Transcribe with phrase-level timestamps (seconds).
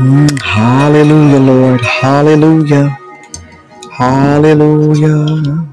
[0.00, 1.82] Mm, Hallelujah, Lord.
[1.82, 2.98] Hallelujah.
[3.92, 5.68] Hallelujah.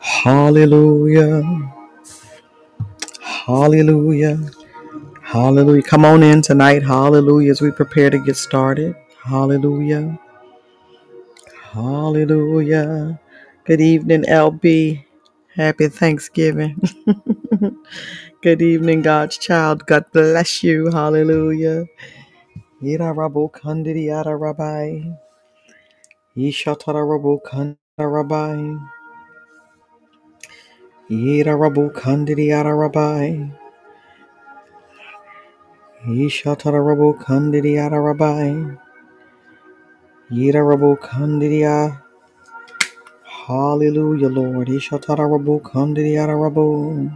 [0.00, 1.72] Hallelujah.
[3.30, 4.50] Hallelujah.
[5.22, 5.82] Hallelujah.
[5.82, 6.82] Come on in tonight.
[6.84, 7.50] Hallelujah.
[7.52, 8.96] As we prepare to get started.
[9.24, 10.18] Hallelujah.
[11.72, 13.20] Hallelujah.
[13.64, 15.04] Good evening, LB.
[15.56, 16.80] Happy Thanksgiving.
[18.42, 19.86] Good evening, God's child.
[19.86, 20.90] God bless you.
[20.92, 21.86] Hallelujah.
[22.82, 25.02] Yira rabo kandidi yada rabbi.
[26.36, 28.78] Yishatara rabo kandida rabbi.
[31.10, 33.50] Yira rabo kandidi yada rabbi.
[36.06, 38.78] Yishatara rabo kandidi yada rabbi.
[40.30, 42.02] Yira rabo kandidi yada.
[43.24, 44.68] Hallelujah, Lord.
[44.68, 47.10] Yishatara rabo kandidi yada rabo.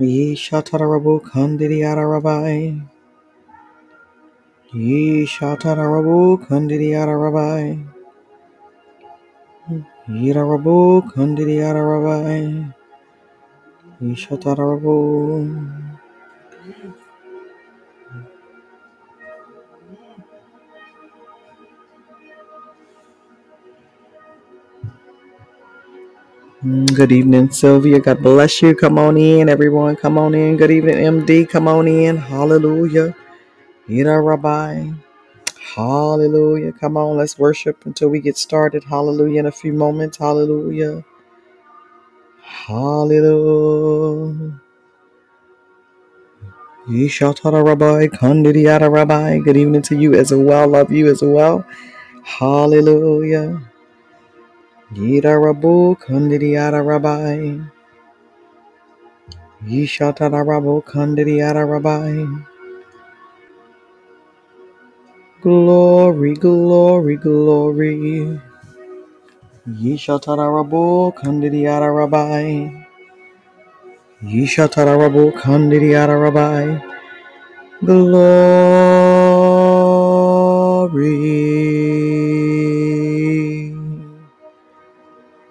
[0.00, 2.82] Yishatara rabo kandidi yada rabbi.
[4.74, 7.74] Yishatara rabo kandidi yada rabbi.
[10.08, 12.72] Yira rabo kandidi yada rabbi.
[14.02, 15.56] Yishatara rabo.
[26.64, 28.00] Mm, Good evening, Sylvia.
[28.00, 28.74] God bless you.
[28.76, 29.96] Come on in, everyone.
[29.96, 30.56] Come on in.
[30.58, 31.48] Good evening, MD.
[31.48, 32.16] Come on in.
[32.18, 33.14] Hallelujah.
[33.88, 34.90] Ida Rabbi.
[35.74, 36.72] Hallelujah.
[36.72, 38.84] Come on, let's worship until we get started.
[38.84, 39.40] Hallelujah.
[39.40, 40.18] In a few moments.
[40.18, 41.04] Hallelujah.
[42.42, 43.80] Hallelujah.
[46.88, 48.08] Yeshatara Rabbi.
[48.08, 49.38] Kandidiyada Rabbi.
[49.38, 50.68] Good evening to you as well.
[50.68, 51.64] Love you as well.
[52.24, 53.62] Hallelujah.
[54.92, 55.98] Yida Rabu.
[55.98, 57.60] Kandidiyada Rabbi.
[59.64, 60.84] Yeshatara Rabu.
[60.84, 62.51] Kandidiyada Rabbi.
[65.42, 68.40] Glory, glory, glory.
[71.96, 72.70] Rabbi.
[74.24, 76.80] Yeshatarabo Kandidiyara Rabbi.
[77.84, 78.44] Glory.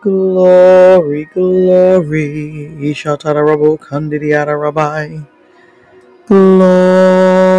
[0.01, 2.29] Glory, glory.
[2.81, 5.19] Yeshatarabo Kandidiyara Rabbi.
[6.27, 7.50] Glory.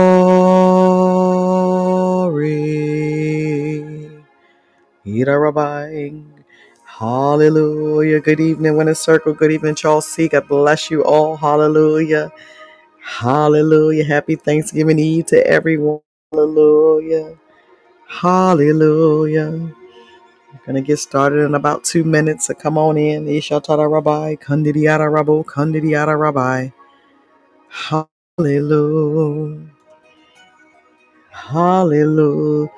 [6.86, 8.20] Hallelujah.
[8.20, 9.34] Good evening, Winter Circle.
[9.34, 10.28] Good evening, Charles C.
[10.28, 11.36] God bless you all.
[11.36, 12.32] Hallelujah.
[13.02, 14.04] Hallelujah.
[14.04, 16.00] Happy Thanksgiving Eve to everyone.
[16.32, 17.38] Hallelujah.
[18.08, 19.50] Hallelujah.
[20.52, 22.46] We're going to get started in about two minutes.
[22.48, 23.26] So come on in.
[23.26, 24.36] Ishatara Rabbi.
[24.36, 25.44] Kandidiata Rabbo.
[25.46, 26.70] Kandidiata Rabbi.
[28.38, 29.66] Hallelujah.
[31.30, 32.70] Hallelujah.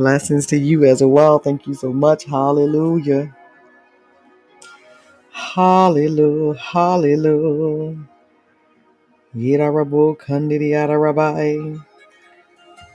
[0.00, 1.38] Blessings to you as well.
[1.40, 2.24] Thank you so much.
[2.24, 3.36] Hallelujah.
[5.32, 7.98] Hallelujah, hallelujah.
[9.36, 11.80] Yirarabu kandidi yarabai.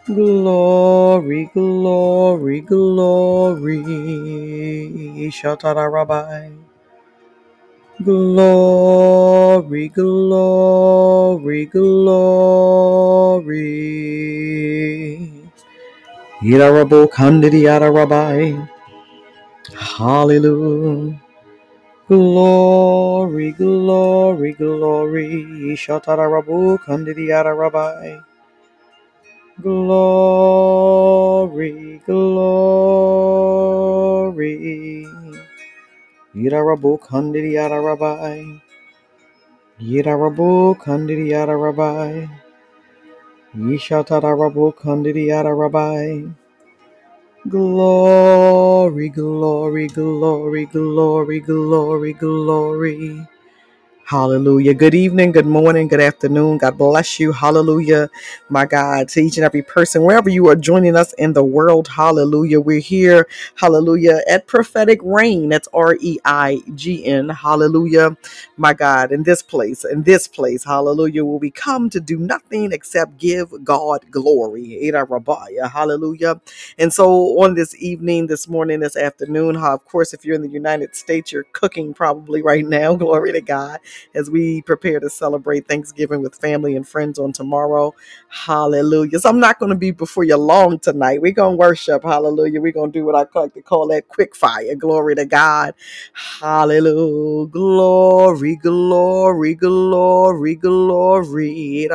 [0.08, 3.84] Glory, glory, glory.
[5.32, 6.58] Shatarabai.
[8.04, 12.16] Glory, glory, glory.
[16.46, 18.54] Yirarabu kandidi yarabai.
[19.76, 21.16] Hallelujah.
[22.08, 25.74] Glory, glory, glory.
[25.76, 28.22] Shatarabu kandidiyara rabbi.
[29.62, 30.02] Glory,
[32.06, 32.94] glory.
[36.36, 38.62] Yidarabu kandidiyara rabbi.
[39.82, 42.28] Yidarabu kandidiyara rabbi.
[45.56, 46.24] Rabbi.
[47.50, 53.28] Glory, glory, glory, glory, glory, glory.
[54.06, 54.76] Hallelujah.
[54.76, 56.59] Good evening, good morning, good afternoon.
[56.59, 57.32] God bless you.
[57.32, 58.09] Hallelujah.
[58.50, 61.88] My God, to each and every person, wherever you are joining us in the world.
[61.88, 62.59] Hallelujah.
[62.62, 63.28] We're here.
[63.56, 64.22] Hallelujah.
[64.29, 65.50] At prophetic reign.
[65.50, 67.29] That's R E I G N.
[67.29, 68.18] Hallelujah.
[68.58, 70.66] My God, in this place, in this place.
[70.66, 71.26] Hallelujah.
[71.26, 74.91] will we come to do nothing except give God glory.
[74.94, 75.72] Rabbiah.
[75.72, 76.41] Hallelujah.
[76.79, 80.50] And so on this evening, this morning, this afternoon, of course, if you're in the
[80.50, 82.96] United States, you're cooking probably right now.
[83.06, 83.79] Glory to God.
[84.16, 87.94] As we prepare to celebrate Thanksgiving with family and friends on tomorrow.
[88.30, 89.20] Hallelujah.
[89.20, 91.22] So I'm not going to be before you long tonight.
[91.22, 92.03] We're going to worship.
[92.03, 92.62] Hallelujah.
[92.62, 94.76] We're going to do what I like to call that quick fire.
[94.76, 95.76] Glory to God.
[96.14, 97.47] Hallelujah.
[97.50, 101.88] Glory, glory, glory, glory.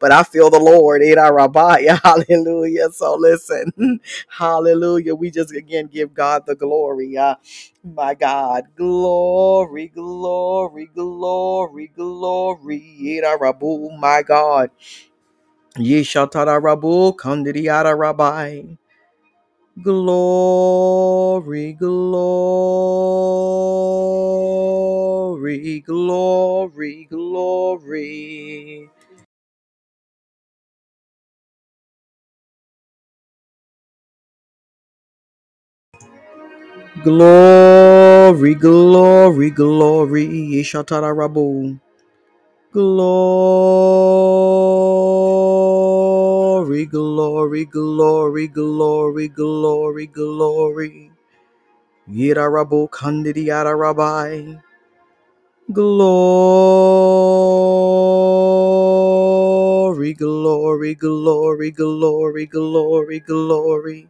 [0.00, 1.02] But I feel the Lord.
[2.04, 2.90] Hallelujah.
[2.92, 3.72] So listen.
[4.28, 5.14] Hallelujah.
[5.14, 7.16] We just again give God the glory.
[7.16, 7.36] Uh,
[7.84, 8.64] my God.
[8.76, 13.20] Glory, glory, glory, glory.
[13.40, 14.70] Rabu, my God.
[15.78, 18.62] Yeshatara Rabu, Kandidiyara Rabbi.
[19.82, 22.20] Glory, glory,
[25.80, 28.90] glory, glory.
[37.04, 40.26] Glory, glory, glory.
[40.28, 41.78] Yeshatara Rabu.
[42.72, 42.86] Glory,
[46.86, 51.12] glory, glory, glory, glory, glory.
[52.10, 54.56] Yira Rabu Kandidiyara Rabbi.
[55.72, 56.14] Glory,
[60.14, 64.08] glory, glory, glory, glory, glory.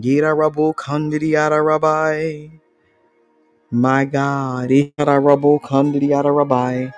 [0.00, 2.48] Gira rabu kandidiata rabbi.
[3.72, 4.70] My God.
[4.70, 6.90] Ira rabu kandidiata rabbi.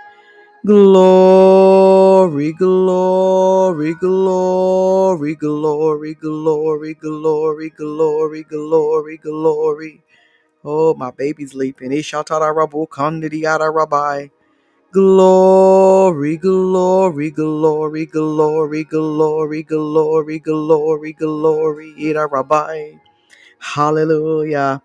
[0.66, 10.02] Glory, glory, glory, glory, glory, glory, glory, glory, glory.
[10.64, 11.90] Oh, my baby's leaping.
[11.92, 14.28] Ishatara rabu kandidiata rabbi.
[14.90, 22.92] Glory, glory, glory, glory, glory, glory, glory, glory, Ida Rabbi.
[23.60, 24.82] Hallelujah.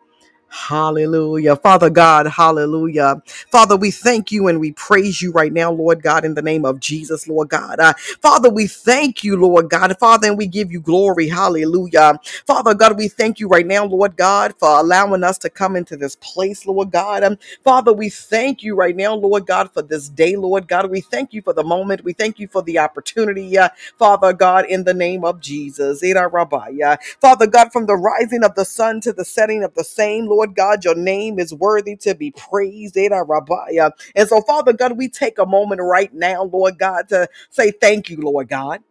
[0.56, 1.57] Hallelujah.
[1.57, 3.22] Father God, hallelujah.
[3.52, 6.66] Father, we thank you and we praise you right now, Lord God, in the name
[6.66, 7.80] of Jesus, Lord God.
[7.80, 9.98] Uh, Father, we thank you, Lord God.
[10.00, 11.30] Father, and we give you glory.
[11.30, 12.19] Hallelujah.
[12.48, 15.98] Father God, we thank you right now, Lord God, for allowing us to come into
[15.98, 17.24] this place, Lord God.
[17.24, 20.92] Um, Father, we thank you right now, Lord God, for this day, Lord God.
[20.92, 22.04] We thank you for the moment.
[22.06, 23.69] We thank you for the opportunity, uh,
[24.00, 26.02] Father God, in the name of Jesus.
[27.22, 30.44] Father God, from the rising of the sun to the setting of the same, Lord
[30.53, 32.97] God, your name is worthy to be praised.
[32.97, 38.09] And so, Father God, we take a moment right now, Lord God, to say thank
[38.09, 38.81] you, Lord God.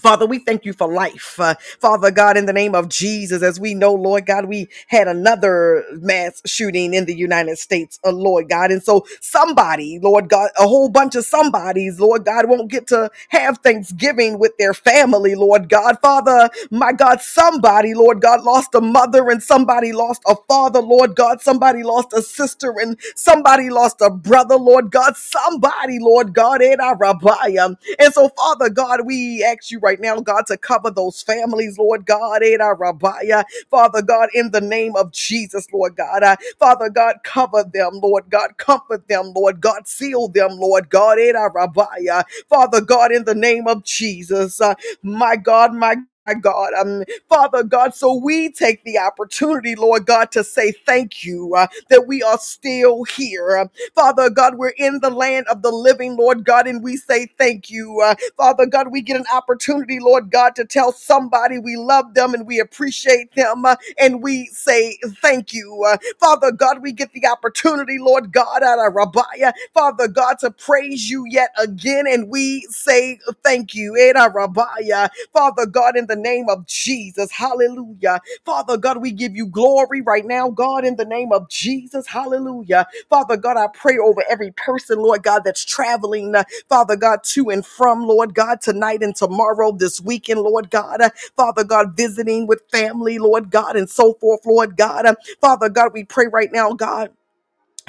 [0.00, 1.38] Father, we thank you for life.
[1.40, 5.08] Uh, Father God, in the name of Jesus, as we know, Lord God, we had
[5.08, 8.72] another mass shooting in the United States, uh, Lord God.
[8.72, 13.10] And so somebody, Lord God, a whole bunch of somebodies, Lord God, won't get to
[13.30, 15.98] have Thanksgiving with their family, Lord God.
[16.02, 21.16] Father, my God, somebody, Lord God, lost a mother and somebody lost a father, Lord
[21.16, 21.40] God.
[21.42, 25.16] Somebody lost a sister and somebody lost a brother, Lord God.
[25.16, 27.70] Somebody, Lord God, in our Rabbiah.
[27.98, 32.06] And so, Father God, we ask you right now, God, to cover those families, Lord
[32.06, 33.44] God, in our Rabbiah.
[33.70, 36.24] Father God, in the name of Jesus, Lord God.
[36.24, 38.58] Uh, Father God, cover them, Lord God.
[38.58, 39.88] Comfort them, Lord God.
[39.88, 42.24] Seal them, Lord God, in our Rabbiah.
[42.50, 44.60] Father God, in the name of Jesus.
[44.60, 45.96] Uh, my God, my
[46.26, 51.24] my God, um, Father God, so we take the opportunity, Lord God, to say thank
[51.24, 53.58] you uh, that we are still here.
[53.58, 57.26] Uh, Father God, we're in the land of the living, Lord God, and we say
[57.38, 58.00] thank you.
[58.04, 62.34] Uh, Father God, we get an opportunity, Lord God, to tell somebody we love them
[62.34, 65.84] and we appreciate them, uh, and we say thank you.
[65.86, 70.50] Uh, Father God, we get the opportunity, Lord God, at a Rabbiah, Father God, to
[70.52, 73.94] praise you yet again, and we say thank you.
[74.34, 75.02] Rabbiah.
[75.32, 78.20] Father God, in the name of Jesus, hallelujah.
[78.44, 82.86] Father God, we give you glory right now, God, in the name of Jesus, hallelujah.
[83.10, 87.50] Father God, I pray over every person, Lord God, that's traveling, uh, Father God, to
[87.50, 91.02] and from, Lord God, tonight and tomorrow, this weekend, Lord God.
[91.02, 95.06] Uh, Father God, visiting with family, Lord God, and so forth, Lord God.
[95.06, 97.10] Uh, Father God, we pray right now, God,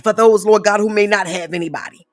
[0.04, 2.07] for those, Lord God, who may not have anybody.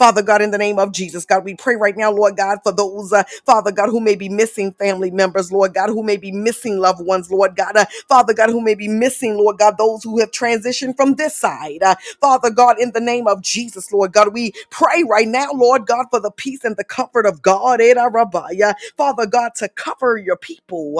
[0.00, 2.72] Father God, in the name of Jesus, God, we pray right now, Lord God, for
[2.72, 6.32] those, uh, Father God, who may be missing family members, Lord God, who may be
[6.32, 10.04] missing loved ones, Lord God, uh, Father God, who may be missing, Lord God, those
[10.04, 11.82] who have transitioned from this side.
[11.84, 15.86] Uh, Father God, in the name of Jesus, Lord God, we pray right now, Lord
[15.86, 18.74] God, for the peace and the comfort of God, Rabbiah.
[18.98, 20.94] Father God, to cover your people.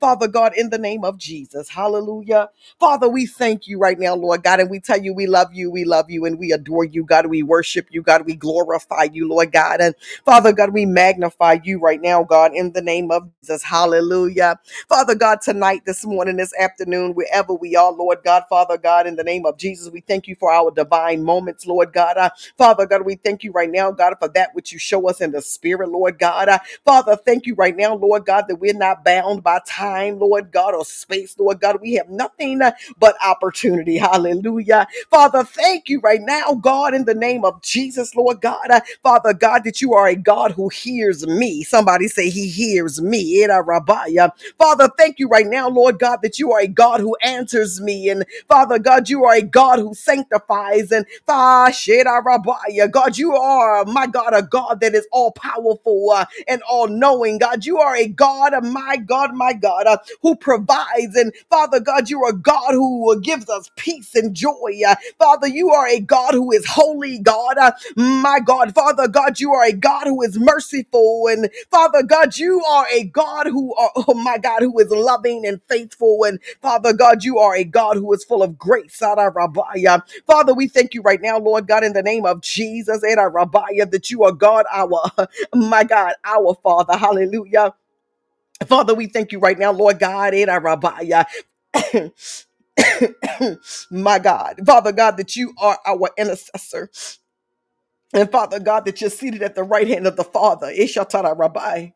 [0.00, 2.50] Father God, in the name of Jesus, hallelujah.
[2.80, 5.70] Father, we thank you right now, Lord God, and we tell you we love you,
[5.70, 7.26] we love you, and we adore you, God.
[7.26, 8.26] We worship worship you, God.
[8.26, 9.80] We glorify you, Lord God.
[9.80, 13.62] And Father God, we magnify you right now, God, in the name of Jesus.
[13.62, 14.58] Hallelujah.
[14.88, 19.16] Father God, tonight, this morning, this afternoon, wherever we are, Lord God, Father God, in
[19.16, 22.16] the name of Jesus, we thank you for our divine moments, Lord God.
[22.18, 25.20] Uh, Father God, we thank you right now, God, for that which you show us
[25.20, 26.48] in the spirit, Lord God.
[26.48, 30.52] Uh, Father, thank you right now, Lord God, that we're not bound by time, Lord
[30.52, 31.80] God, or space, Lord God.
[31.82, 33.98] We have nothing uh, but opportunity.
[33.98, 34.86] Hallelujah.
[35.10, 38.70] Father, thank you right now, God, in the name of Jesus, Lord God.
[38.70, 41.64] Uh, Father God, that you are a God who hears me.
[41.64, 43.46] Somebody say he hears me.
[44.58, 48.08] Father, thank you right now, Lord God, that you are a God who answers me.
[48.10, 50.92] And Father God, you are a God who sanctifies.
[50.92, 51.72] And Fa-.
[52.92, 57.38] God, you are, my God, a God that is all powerful uh, and all knowing.
[57.38, 59.86] God, you are a God, uh, my God, my God,
[60.22, 61.16] who provides.
[61.16, 64.82] And Father God, you are a God who gives us peace and joy.
[65.18, 67.58] Father, you are a God who is holy, God.
[67.58, 71.28] Uh, my God, Father God, you are a God who is merciful.
[71.28, 75.46] And Father God, you are a God who are, oh my God, who is loving
[75.46, 76.24] and faithful.
[76.24, 79.00] And Father God, you are a God who is full of grace.
[79.00, 80.02] Rabaya.
[80.26, 83.90] Father, we thank you right now, Lord God, in the name of Jesus, Ada Rabaya,
[83.90, 85.10] that you are God, our,
[85.54, 86.96] my God, our Father.
[86.96, 87.74] Hallelujah.
[88.66, 91.24] Father, we thank you right now, Lord God, Ada Rabaya.
[93.90, 96.90] my God, Father God, that you are our intercessor.
[98.12, 100.68] And Father God, that you're seated at the right hand of the Father.
[100.72, 101.90] Ishatara Rabbi.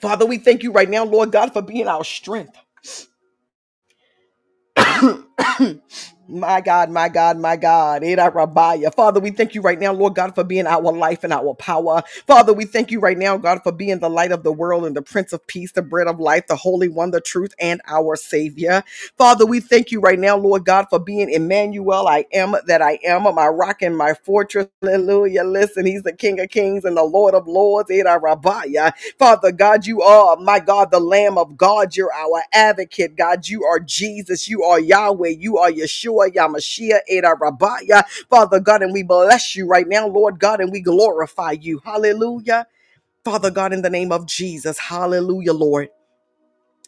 [0.00, 2.56] Father, we thank you right now, Lord God, for being our strength.
[6.28, 8.04] My God, my God, my God.
[8.04, 8.94] Eda Rabaya.
[8.94, 12.02] Father, we thank you right now, Lord God, for being our life and our power.
[12.26, 14.96] Father, we thank you right now, God, for being the light of the world and
[14.96, 18.16] the Prince of Peace, the bread of life, the Holy One, the truth, and our
[18.16, 18.84] Savior.
[19.18, 22.08] Father, we thank you right now, Lord God, for being Emmanuel.
[22.08, 24.68] I am that I am, my rock and my fortress.
[24.82, 25.44] Hallelujah.
[25.44, 27.92] Listen, He's the King of Kings and the Lord of Lords.
[27.92, 28.92] Eda Rabaya.
[29.18, 31.96] Father God, you are, my God, the Lamb of God.
[31.96, 33.48] You're our advocate, God.
[33.48, 34.48] You are Jesus.
[34.48, 35.28] You are Yahweh.
[35.38, 38.04] You are Yeshua, Yamashia, Eda Rabaya.
[38.30, 41.80] Father God, and we bless you right now, Lord God, and we glorify you.
[41.84, 42.66] Hallelujah.
[43.24, 44.78] Father God, in the name of Jesus.
[44.78, 45.90] Hallelujah, Lord.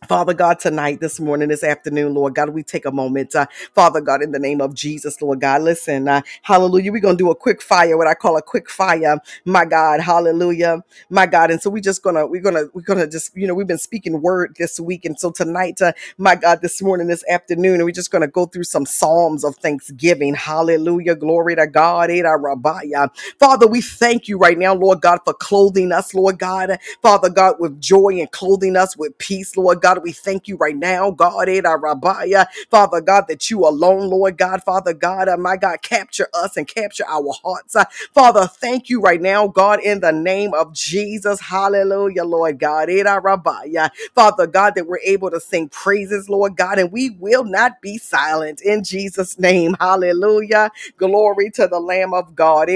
[0.08, 4.00] Father God, tonight, this morning, this afternoon, Lord God, we take a moment, uh, Father
[4.02, 6.92] God, in the name of Jesus, Lord God, listen, uh, hallelujah.
[6.92, 10.00] We're going to do a quick fire, what I call a quick fire, my God,
[10.00, 11.52] hallelujah, my God.
[11.52, 13.54] And so we're just going to, we're going to, we're going to just, you know,
[13.54, 15.04] we've been speaking word this week.
[15.06, 18.46] And so tonight, uh, my God, this morning, this afternoon, we're just going to go
[18.46, 20.34] through some Psalms of thanksgiving.
[20.34, 21.16] Hallelujah.
[21.16, 22.10] Glory to God.
[22.10, 23.08] Ada Rabaya.
[23.38, 26.78] Father, we thank you right now, Lord God, for clothing us, Lord God.
[27.02, 29.93] Father God, with joy and clothing us with peace, Lord God.
[30.02, 32.46] We thank you right now, God, Ada Rabaya.
[32.70, 36.66] Father God, that you alone, Lord God, Father God, uh, my God, capture us and
[36.66, 37.76] capture our hearts.
[37.76, 37.84] Uh,
[38.14, 41.40] Father, thank you right now, God, in the name of Jesus.
[41.40, 42.90] Hallelujah, Lord God.
[42.90, 43.90] Ada Rabaya.
[44.14, 47.98] Father God, that we're able to sing praises, Lord God, and we will not be
[47.98, 49.76] silent in Jesus' name.
[49.80, 50.70] Hallelujah.
[50.98, 52.68] Glory to the Lamb of God.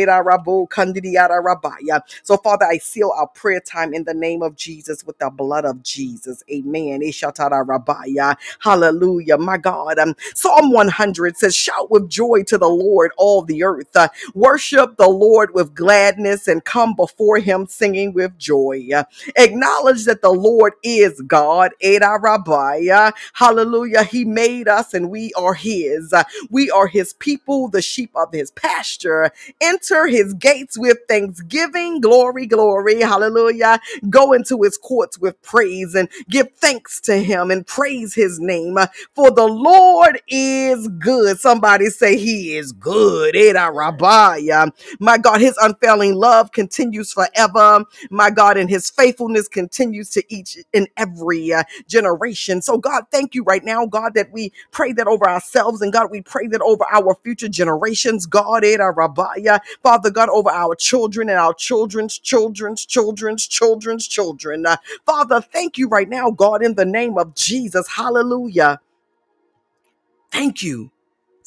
[1.42, 2.02] Rabaya.
[2.22, 5.64] So, Father, I seal our prayer time in the name of Jesus with the blood
[5.64, 6.42] of Jesus.
[6.52, 6.97] Amen.
[8.60, 9.38] Hallelujah.
[9.38, 9.98] My God.
[9.98, 13.96] Um, Psalm 100 says, Shout with joy to the Lord, all the earth.
[13.96, 18.88] Uh, worship the Lord with gladness and come before him singing with joy.
[18.94, 19.04] Uh,
[19.36, 21.72] acknowledge that the Lord is God.
[23.34, 24.04] Hallelujah.
[24.04, 26.12] He made us and we are his.
[26.12, 29.30] Uh, we are his people, the sheep of his pasture.
[29.60, 32.00] Enter his gates with thanksgiving.
[32.00, 33.00] Glory, glory.
[33.02, 33.80] Hallelujah.
[34.10, 38.78] Go into his courts with praise and give thanks to him and praise his name.
[39.14, 41.38] For the Lord is good.
[41.40, 43.36] Somebody say he is good.
[45.00, 47.84] My God, his unfailing love continues forever.
[48.10, 52.62] My God, and his faithfulness continues to each and every uh, generation.
[52.62, 56.10] So, God, thank you right now, God, that we pray that over ourselves and God,
[56.10, 58.26] we pray that over our future generations.
[58.26, 64.66] God, Rabaya, Father God, over our children and our children's children's children's children's children.
[64.66, 64.76] Uh,
[65.06, 67.88] Father, thank you right now, God, in the name of Jesus.
[67.88, 68.80] Hallelujah.
[70.32, 70.90] Thank you.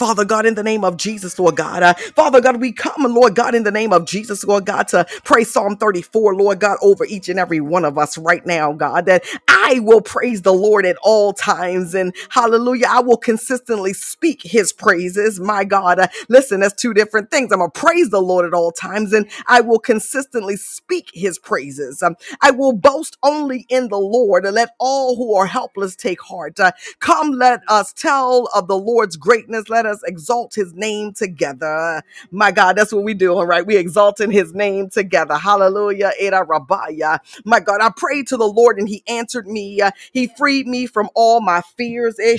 [0.02, 1.84] Father God, in the name of Jesus, Lord God.
[1.84, 5.06] Uh, Father God, we come, Lord God, in the name of Jesus, Lord God, to
[5.26, 9.06] pray Psalm 34, Lord God, over each and every one of us right now, God,
[9.08, 11.96] that I will praise the Lord at all times.
[11.96, 15.40] And hallelujah, I will consistently speak his praises.
[15.40, 17.54] My God, uh, listen, that's two different things.
[17.54, 21.40] I'm going to praise the Lord at all times, and I will consistently speak his
[21.40, 22.04] praises.
[22.04, 26.22] Um, I will boast only in the Lord, and let all who are helpless take
[26.22, 26.60] heart.
[26.60, 29.70] Uh, come, let us tell of the Lord's greatness.
[29.70, 32.04] Let us exalt his name together.
[32.32, 33.66] My God, that's what we do, all right?
[33.68, 35.36] We exalting his name together.
[35.38, 36.14] Hallelujah.
[36.20, 37.20] Era rabaya.
[37.46, 39.82] My God, I prayed to the Lord and he answered me.
[40.14, 42.18] He freed me from all my fears.
[42.20, 42.38] Eh,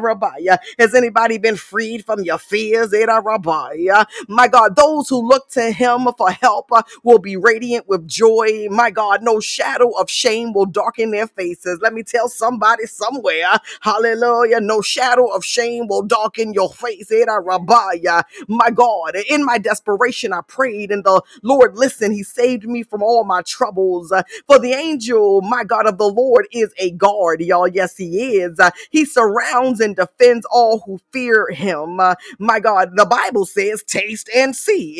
[0.00, 0.58] rabaya.
[0.78, 2.92] Has anybody been freed from your fears?
[2.92, 4.06] Rabaya.
[4.28, 8.68] My God, those who look to him for help uh, will be radiant with joy.
[8.70, 11.80] My God, no shadow of shame will darken their faces.
[11.82, 17.10] Let me tell somebody somewhere, hallelujah, no shadow of shame will darken your face.
[17.10, 18.24] Rabaya.
[18.48, 22.14] My God, in my desperation, I prayed, and the Lord listened.
[22.14, 24.12] He saved me from all my troubles.
[24.46, 27.68] For the angel, my God, of the Lord is a guard, y'all.
[27.68, 28.58] Yes, he is.
[28.90, 32.00] He surrounds and defends all who fear him.
[32.38, 34.96] My God, the Bible says, taste and see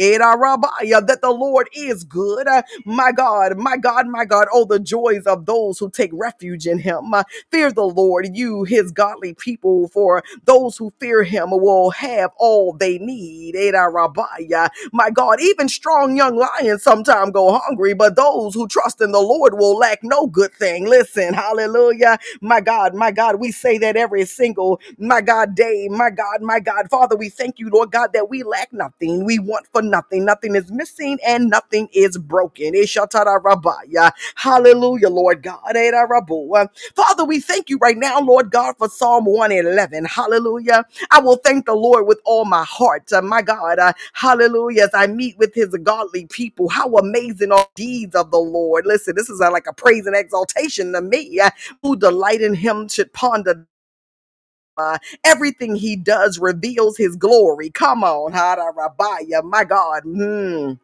[1.07, 2.49] that the Lord is good.
[2.87, 6.78] My God, my God, my God, oh, the joys of those who take refuge in
[6.78, 7.14] him.
[7.52, 12.73] Fear the Lord, you, his godly people, for those who fear him will have all
[12.73, 13.56] they need.
[13.56, 14.68] Rabaya.
[14.92, 19.21] My God, even strong young lions sometimes go hungry, but those who trust in the
[19.21, 20.87] Lord will lack no good thing.
[20.87, 22.18] Listen, hallelujah.
[22.40, 25.88] My God, my God, we say that every single, my God, day.
[25.90, 29.25] My God, my God, Father, we thank you, Lord God, that we lack nothing.
[29.25, 30.25] We want for nothing.
[30.25, 32.75] Nothing is missing and nothing is broken.
[32.75, 34.12] Ishatara rabaya.
[34.37, 35.61] Hallelujah, Lord God.
[35.75, 36.68] Rabu.
[36.97, 40.04] Father, we thank you right now, Lord God, for Psalm 111.
[40.04, 40.55] Hallelujah.
[41.10, 43.12] I will thank the Lord with all my heart.
[43.12, 44.84] Uh, my God, uh, hallelujah.
[44.84, 48.86] As I meet with his godly people, how amazing are deeds of the Lord.
[48.86, 51.40] Listen, this is uh, like a praise and exaltation to me.
[51.40, 51.50] Uh,
[51.82, 53.66] who delight in him should ponder.
[54.78, 57.70] Uh, everything he does reveals his glory.
[57.70, 60.04] Come on, Hada Rabaya, my God.
[60.04, 60.80] Mm.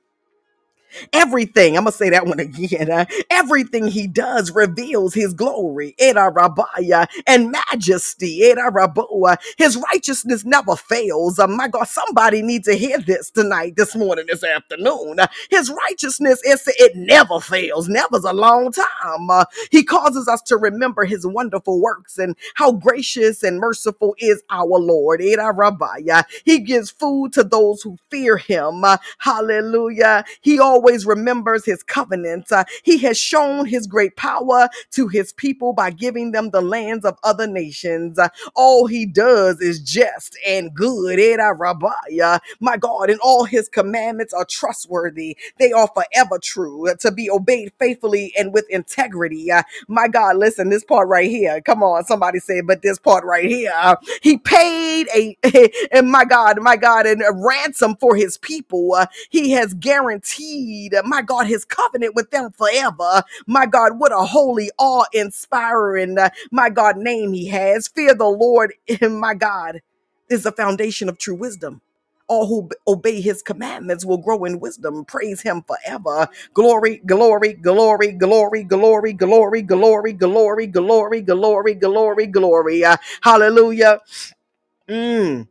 [1.12, 2.90] Everything, I'm to say that one again.
[2.90, 9.36] uh, everything he does reveals his glory, Rabaya, and majesty, Raboa.
[9.58, 11.38] His righteousness never fails.
[11.38, 15.20] Uh, my God, somebody needs to hear this tonight, this morning, this afternoon.
[15.20, 17.88] Uh, his righteousness is it never fails.
[17.88, 19.30] Never's a long time.
[19.30, 24.42] Uh, he causes us to remember his wonderful works and how gracious and merciful is
[24.50, 25.20] our Lord.
[25.20, 26.24] Rabaya.
[26.44, 28.84] He gives food to those who fear him.
[28.84, 30.24] Uh, hallelujah.
[30.40, 32.52] He always remembers his covenant.
[32.52, 37.04] Uh, he has shown his great power to his people by giving them the lands
[37.04, 38.18] of other nations.
[38.18, 41.18] Uh, all he does is just and good.
[41.58, 42.40] Rabaya.
[42.60, 45.36] My God, and all his commandments are trustworthy.
[45.58, 49.50] They are forever true, uh, to be obeyed faithfully and with integrity.
[49.52, 51.60] Uh, my God, listen, this part right here.
[51.62, 53.72] Come on, somebody say, but this part right here.
[53.74, 55.36] uh, he paid a,
[55.92, 58.94] and my God, my God, and a ransom for his people.
[58.94, 63.22] Uh, he has guaranteed, uh, my God, his covenant with them forever.
[63.46, 67.88] My God, what a holy, awe inspiring, uh, my God, name he has.
[67.88, 69.82] Fear the Lord, my God,
[70.30, 71.82] is the foundation of true wisdom.
[72.28, 75.04] All who obey his commandments will grow in wisdom.
[75.04, 76.28] Praise him forever.
[76.54, 82.84] Glory, glory, glory, glory, glory, glory, glory, glory, glory, glory, glory, glory.
[82.84, 84.00] Uh, Hallelujah.
[84.88, 85.48] Mm.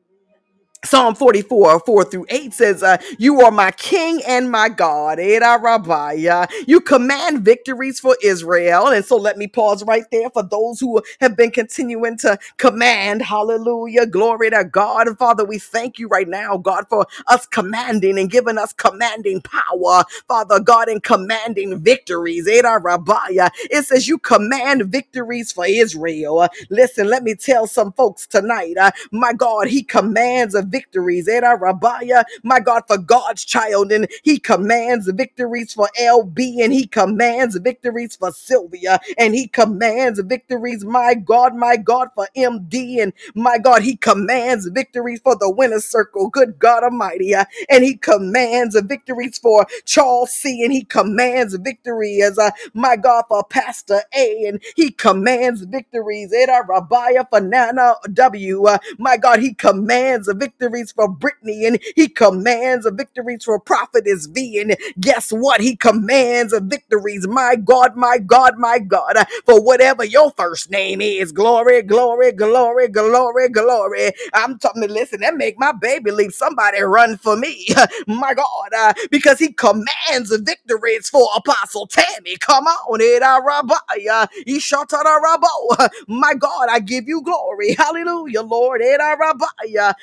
[0.86, 5.20] Psalm 44, 4 through 8 says, uh, You are my king and my God.
[5.20, 6.50] Rabbiah.
[6.68, 8.88] You command victories for Israel.
[8.88, 13.22] And so let me pause right there for those who have been continuing to command.
[13.24, 14.08] Hallelujah.
[14.08, 15.08] Glory to God.
[15.08, 19.42] And Father, we thank you right now, God, for us commanding and giving us commanding
[19.44, 20.06] power.
[20.28, 22.48] Father God, in commanding victories.
[22.48, 23.52] Rabbiah.
[23.72, 26.48] It says you command victories for Israel.
[26.70, 31.28] Listen, let me tell some folks tonight, uh, my God, He commands a victories.
[31.30, 37.58] Rabbiah, my God, for God's child, and He commands victories for LB, and He commands
[37.58, 43.60] victories for Sylvia, and He commands victories, my God, my God, for MD, and my
[43.60, 46.30] God, He commands victories for the winner's circle.
[46.30, 47.36] Good God Almighty.
[47.36, 50.64] uh, and he commands victories for Charles C.
[50.64, 54.46] And he commands victory as uh, my God for Pastor A.
[54.48, 56.34] And he commands victories.
[56.68, 58.66] Rabbiah for Nana W.
[58.66, 60.30] Uh, my God, he commands
[60.62, 64.60] victories for Brittany and he commands a victories for Prophetess V.
[64.62, 65.62] And guess what?
[65.62, 67.28] He commands a victories.
[67.28, 71.32] My God, my God, my God, uh, for whatever your first name is.
[71.32, 74.12] Glory, glory, glory, glory, glory.
[74.34, 77.68] I'm talking, to listen, that make my baby leave Somebody run for me.
[78.08, 82.38] my God, uh, because he commands victories for Apostle Tammy.
[82.38, 85.90] Come on, Eda Rabaya, Ishatara Rabo.
[86.08, 87.74] My God, I give you glory.
[87.76, 88.82] Hallelujah, Lord.
[88.82, 89.94] Eda Rabaya.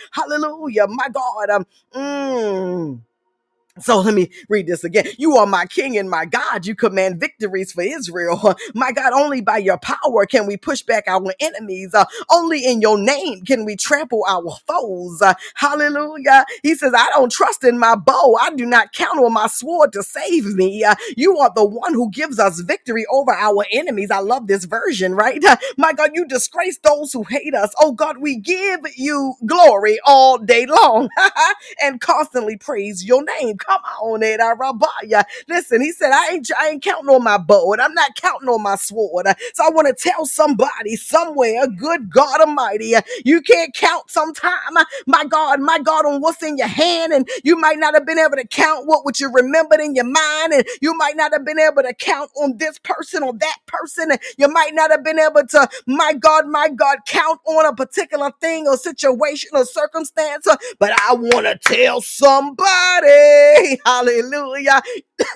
[0.49, 1.51] Hallelujah, my God.
[1.51, 3.01] Um, mm.
[3.81, 5.07] So let me read this again.
[5.19, 6.67] You are my king and my God.
[6.67, 8.57] You command victories for Israel.
[8.75, 11.95] My God, only by your power can we push back our enemies.
[11.95, 15.23] Uh, only in your name can we trample our foes.
[15.23, 16.45] Uh, hallelujah.
[16.63, 18.37] He says, I don't trust in my bow.
[18.41, 20.85] I do not count on my sword to save me.
[20.85, 24.11] Uh, you are the one who gives us victory over our enemies.
[24.11, 25.43] I love this version, right?
[25.79, 27.75] My God, you disgrace those who hate us.
[27.81, 31.09] Oh God, we give you glory all day long.
[31.83, 33.59] and constantly praise your name.
[33.69, 35.25] Come on, Ed Arabaya.
[35.49, 38.49] Listen, he said, I ain't, I ain't counting on my bow and I'm not counting
[38.51, 39.29] on my sword.
[39.55, 44.53] So I want to tell somebody somewhere, good God Almighty, you can't count sometime,
[45.07, 47.15] my God, my God, on what's in your hand.
[47.15, 50.07] And you might not have been able to count what would you remembered in your
[50.07, 50.55] mind.
[50.55, 54.13] And you might not have been able to count on this person or that person.
[54.13, 57.75] And you might not have been able to, my God, my God, count on a
[57.75, 60.47] particular thing or situation or circumstance.
[60.79, 63.09] But I want to tell somebody,
[63.87, 64.81] hallelujah,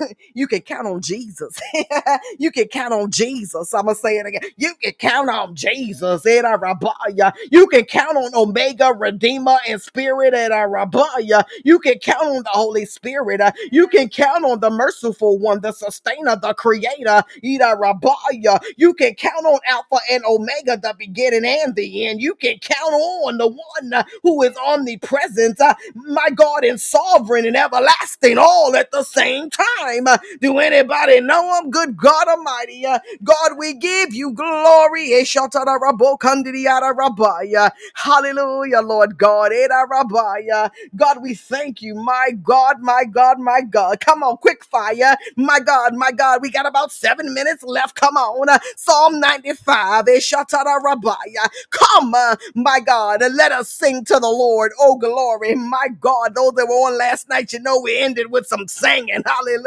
[0.34, 1.60] you can count on Jesus.
[2.38, 3.74] you can count on Jesus.
[3.74, 4.42] I'm going to say it again.
[4.56, 6.26] You can count on Jesus.
[6.26, 7.32] And I rabaya.
[7.50, 10.34] You can count on Omega, Redeemer, and Spirit.
[10.34, 11.44] And I rabaya.
[11.64, 13.40] You can count on the Holy Spirit.
[13.72, 17.22] You can count on the merciful one, the sustainer, the creator.
[17.44, 18.60] Ida rabaya.
[18.76, 22.20] You can count on Alpha and Omega, the beginning and the end.
[22.20, 25.60] You can count on the one who is omnipresent,
[25.94, 29.66] my God, and sovereign and everlasting, all at the same time.
[30.08, 31.70] Uh, Do anybody know him?
[31.70, 32.86] Good God Almighty.
[32.86, 35.12] Uh, God, we give you glory.
[37.94, 39.52] Hallelujah, Lord God.
[39.52, 40.70] Edarabaya.
[40.96, 41.94] God, we thank you.
[41.94, 44.00] My God, my God, my God.
[44.00, 45.16] Come on, quick fire.
[45.36, 46.42] My God, my God.
[46.42, 47.94] We got about seven minutes left.
[47.96, 48.48] Come on.
[48.48, 50.06] Uh, Psalm 95.
[50.06, 51.48] Eshatarabaya.
[51.70, 52.14] Come,
[52.54, 54.72] my God, and let us sing to the Lord.
[54.80, 55.54] Oh, glory.
[55.54, 59.22] My God, those that were on last night, you know, we ended with some singing.
[59.26, 59.61] Hallelujah.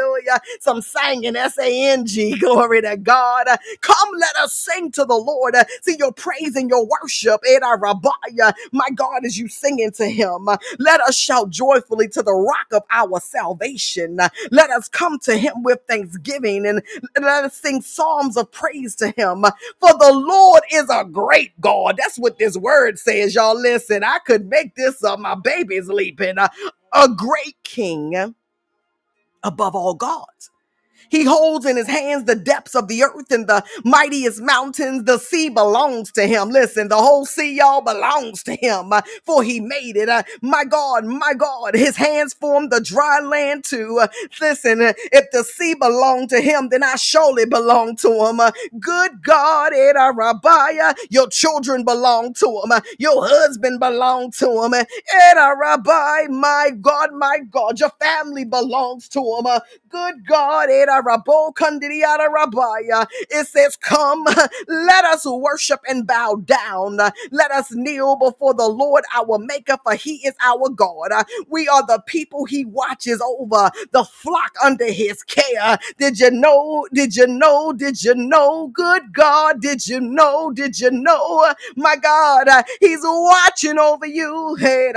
[0.60, 1.36] Some singing.
[1.36, 2.38] S A N G.
[2.40, 3.46] Glory to God.
[3.80, 5.56] Come, let us sing to the Lord.
[5.82, 7.40] See your praise and your worship.
[7.46, 8.54] Eh, Eda Rabaya.
[8.72, 12.82] My God, as you singing to him, let us shout joyfully to the rock of
[12.90, 14.18] our salvation.
[14.50, 16.82] Let us come to him with thanksgiving and
[17.20, 19.42] let us sing psalms of praise to him.
[19.80, 21.96] For the Lord is a great God.
[21.98, 23.60] That's what this word says, y'all.
[23.60, 25.20] Listen, I could make this up.
[25.20, 26.36] My baby's leaping.
[26.38, 28.34] A great king
[29.46, 30.50] above all gods.
[31.10, 35.04] He holds in his hands the depths of the earth and the mightiest mountains.
[35.04, 36.50] The sea belongs to him.
[36.50, 40.08] Listen, the whole sea, y'all, belongs to him, uh, for he made it.
[40.08, 43.98] Uh, my God, my God, his hands formed the dry land too.
[44.02, 44.08] Uh,
[44.40, 48.40] listen, if the sea belonged to him, then I surely belong to him.
[48.80, 52.80] Good God, Eda Rabbiah, your children belong to him.
[52.98, 54.74] Your husband belong to him.
[54.74, 54.84] Uh,
[55.30, 59.60] Eda Rabbi, my God, my God, your family belongs to him.
[59.90, 60.95] Good God, Rabaya.
[63.30, 64.24] It says, Come,
[64.68, 66.98] let us worship and bow down.
[67.30, 71.10] Let us kneel before the Lord our Maker, for He is our God.
[71.48, 75.78] We are the people He watches over, the flock under His care.
[75.98, 76.86] Did you know?
[76.92, 77.72] Did you know?
[77.72, 78.68] Did you know?
[78.68, 80.50] Good God, did you know?
[80.52, 81.52] Did you know?
[81.76, 82.48] My God,
[82.80, 84.56] He's watching over you.
[84.58, 84.92] Hey.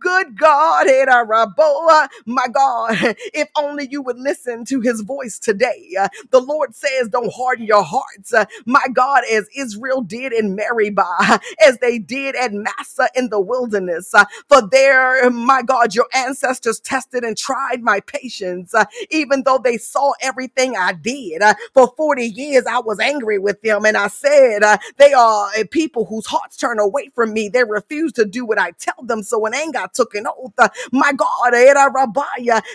[0.00, 2.08] Good God, Raboa.
[2.26, 2.96] my God,
[3.34, 5.90] if only you would listen to his voice today.
[5.98, 10.54] Uh, the Lord says, Don't harden your hearts, uh, my God, as Israel did in
[10.54, 14.14] Meribah, as they did at Massah in the wilderness.
[14.14, 19.58] Uh, for there, my God, your ancestors tested and tried my patience, uh, even though
[19.62, 21.42] they saw everything I did.
[21.42, 25.48] Uh, for 40 years, I was angry with them, and I said, uh, They are
[25.56, 27.48] a people whose hearts turn away from me.
[27.48, 29.22] They refuse to do what I tell them.
[29.22, 30.52] So in anger, I took an oath.
[30.92, 31.52] My God,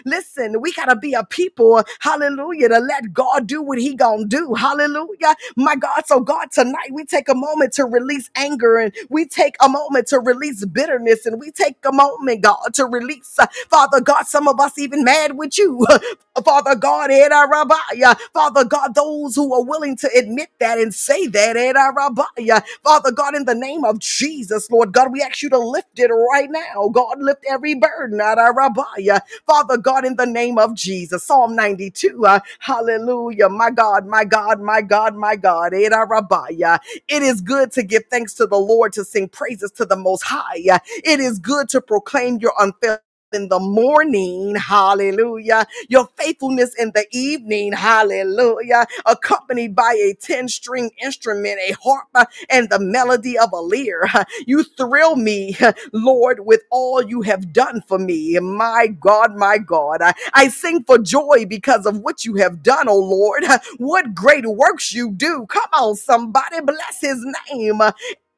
[0.05, 4.25] listen, we got to be a people, hallelujah, to let God do what he gonna
[4.25, 4.53] do.
[4.55, 5.35] Hallelujah.
[5.55, 9.55] My God, so God, tonight we take a moment to release anger and we take
[9.63, 14.01] a moment to release bitterness and we take a moment, God, to release, uh, Father
[14.01, 15.85] God, some of us even mad with you.
[16.43, 18.15] Father God, Rabbiah.
[18.33, 22.63] Father God, those who are willing to admit that and say that, Rabbiah.
[22.83, 26.07] Father God, in the name of Jesus, Lord God, we ask you to lift it
[26.09, 26.89] right now.
[26.89, 29.21] God, lift every burden Rabbiah.
[29.47, 31.23] Father God, in the name of Jesus.
[31.23, 32.25] Psalm 92.
[32.25, 33.49] uh, hallelujah.
[33.49, 35.73] My God, my God, my God, my God.
[35.73, 40.23] It is good to give thanks to the Lord, to sing praises to the Most
[40.23, 40.57] High.
[41.05, 42.99] It is good to proclaim your unfailing
[43.33, 45.67] in the morning, hallelujah.
[45.89, 48.87] Your faithfulness in the evening, hallelujah.
[49.05, 52.07] Accompanied by a 10 string instrument, a harp,
[52.49, 54.09] and the melody of a lyre.
[54.47, 55.57] You thrill me,
[55.93, 58.39] Lord, with all you have done for me.
[58.39, 60.01] My God, my God.
[60.03, 63.43] I, I sing for joy because of what you have done, oh Lord.
[63.77, 65.45] What great works you do.
[65.49, 67.81] Come on, somebody, bless his name.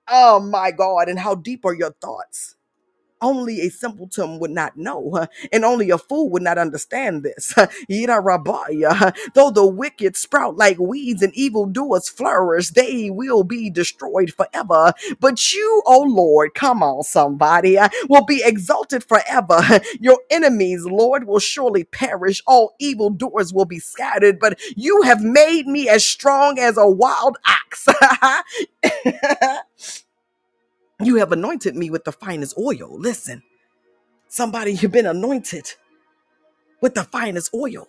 [0.10, 1.10] Oh my God.
[1.10, 2.56] And how deep are your thoughts?
[3.24, 7.54] Only a simpleton would not know, and only a fool would not understand this.
[8.24, 14.94] Rabaya, Though the wicked sprout like weeds and evildoers flourish, they will be destroyed forever.
[15.22, 17.78] But you, O Lord, come on, somebody,
[18.10, 19.62] will be exalted forever.
[20.02, 22.44] Your enemies, Lord, will surely perish.
[22.48, 27.38] All evildoers will be scattered, but you have made me as strong as a wild
[27.48, 27.88] ox.
[31.06, 32.90] You have anointed me with the finest oil.
[33.00, 33.44] Listen,
[34.30, 35.68] somebody, you've been anointed
[36.82, 37.88] with the finest oil.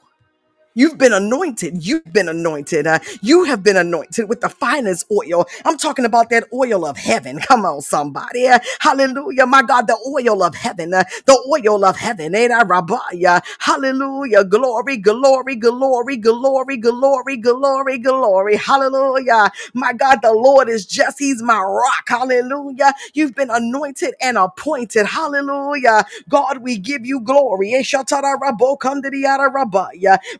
[0.74, 1.86] You've been anointed.
[1.86, 2.86] You've been anointed.
[2.88, 5.46] Uh, you have been anointed with the finest oil.
[5.66, 7.40] I'm talking about that oil of heaven.
[7.40, 8.48] Come on, somebody.
[8.48, 9.46] Uh, hallelujah.
[9.46, 10.94] My God, the oil of heaven.
[10.94, 12.34] Uh, the oil of heaven.
[12.34, 13.42] Eh, da, rabaya.
[13.60, 14.44] Hallelujah.
[14.44, 18.56] Glory, glory, glory, glory, glory, glory, glory.
[18.56, 19.52] Hallelujah.
[19.74, 22.04] My God, the Lord is just, He's my rock.
[22.08, 22.94] Hallelujah.
[23.14, 25.06] You've been anointed and appointed.
[25.06, 26.06] Hallelujah.
[26.30, 27.74] God, we give you glory.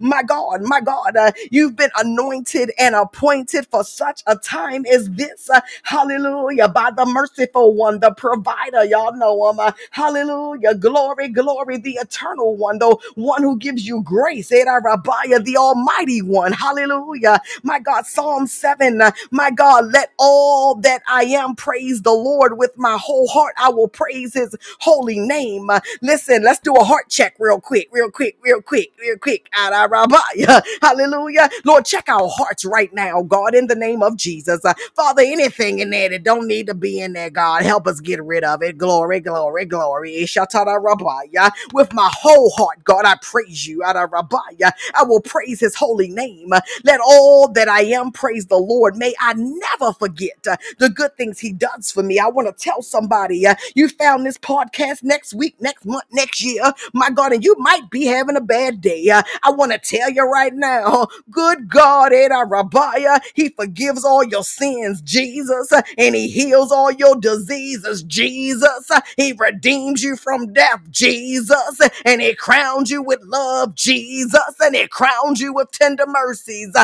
[0.01, 5.11] My God, my God, uh, you've been anointed and appointed for such a time as
[5.13, 5.51] this.
[5.51, 6.69] Uh, hallelujah.
[6.69, 8.85] By the merciful one, the provider.
[8.85, 9.61] Y'all know him.
[9.61, 10.75] Uh, hallelujah.
[10.75, 14.53] Glory, glory, the eternal one, the one who gives you grace.
[14.53, 16.53] Era Rabbaya, the almighty one.
[16.53, 17.41] Hallelujah.
[17.65, 19.03] My God, Psalm 7.
[19.03, 23.55] uh, my God, let all that I am praise the Lord with my whole heart.
[23.59, 25.71] I will praise his holy name.
[25.71, 29.49] Uh, listen, let's do a heart check real quick, real quick, real quick, real quick.
[29.57, 30.14] Arabaya.
[30.83, 31.51] Hallelujah.
[31.65, 34.65] Lord, check our hearts right now, God, in the name of Jesus.
[34.65, 38.01] Uh, Father, anything in there that don't need to be in there, God, help us
[38.01, 38.79] get rid of it.
[38.79, 40.27] Glory, glory, glory.
[40.27, 41.51] Rabaya.
[41.75, 43.81] With my whole heart, God, I praise you.
[43.81, 44.73] Arabaya.
[44.95, 46.51] I will praise his holy name.
[46.85, 48.97] Let all that I am praise the Lord.
[48.97, 52.19] May I never forget uh, the good things he does for me.
[52.19, 56.43] I want to tell somebody uh, you found this podcast next week, next month, next
[56.45, 56.63] year,
[56.95, 59.11] my God, and you might be having a bad day.
[59.45, 64.25] I want to tell you right now, good God, eh, Eda Rabbiah, He forgives all
[64.25, 68.91] your sins, Jesus, and He heals all your diseases, Jesus.
[69.17, 74.87] He redeems you from death, Jesus, and He crowns you with love, Jesus, and He
[74.89, 76.75] crowns you with tender mercies,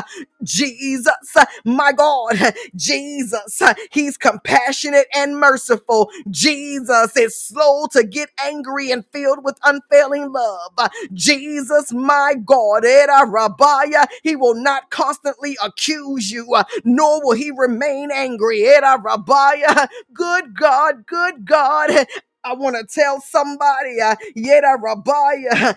[0.43, 1.13] Jesus,
[1.65, 2.37] my God,
[2.77, 6.11] Jesus, He's compassionate and merciful.
[6.31, 10.73] Jesus is slow to get angry and filled with unfailing love.
[11.15, 16.65] Jesus, my God, eh, Era Rabaya, uh, uh, He will not constantly accuse you, uh,
[16.85, 18.63] nor will He remain angry.
[18.99, 21.91] Rabaya, uh, good God, good God.
[22.45, 24.79] I want to tell somebody, uh, Yeda